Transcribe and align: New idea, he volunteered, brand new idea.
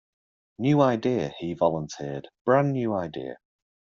New 0.57 0.81
idea, 0.81 1.31
he 1.37 1.53
volunteered, 1.53 2.27
brand 2.43 2.71
new 2.73 2.91
idea. 2.95 3.37